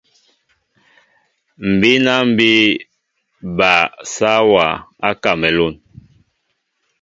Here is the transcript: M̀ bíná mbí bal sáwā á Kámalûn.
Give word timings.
M̀ 1.77 1.77
bíná 1.79 2.15
mbí 2.31 2.51
bal 3.57 3.89
sáwā 4.13 4.67
á 5.07 5.09
Kámalûn. 5.23 5.73